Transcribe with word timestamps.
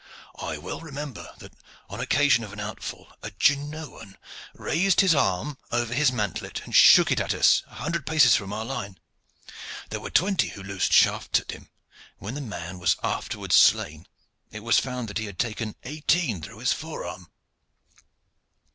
"I 0.39 0.57
well 0.57 0.81
remember 0.81 1.35
that, 1.37 1.53
on 1.87 1.99
occasion 1.99 2.43
of 2.43 2.51
an 2.53 2.59
outfall, 2.59 3.13
a 3.21 3.29
Genoan 3.39 4.17
raised 4.55 5.01
his 5.01 5.13
arm 5.13 5.59
over 5.71 5.93
his 5.93 6.11
mantlet, 6.11 6.63
and 6.65 6.75
shook 6.75 7.11
it 7.11 7.19
at 7.19 7.35
us, 7.35 7.61
a 7.67 7.75
hundred 7.75 8.07
paces 8.07 8.35
from 8.35 8.51
our 8.51 8.65
line. 8.65 8.97
There 9.91 9.99
were 9.99 10.09
twenty 10.09 10.47
who 10.49 10.63
loosed 10.63 10.91
shafts 10.91 11.39
at 11.41 11.51
him, 11.51 11.69
and 12.17 12.17
when 12.17 12.33
the 12.33 12.41
man 12.41 12.79
was 12.79 12.95
afterwards 13.03 13.55
slain 13.55 14.07
it 14.49 14.61
was 14.61 14.79
found 14.79 15.07
that 15.07 15.19
he 15.19 15.25
had 15.25 15.37
taken 15.37 15.75
eighteen 15.83 16.41
through 16.41 16.57
his 16.57 16.73
forearm." 16.73 17.29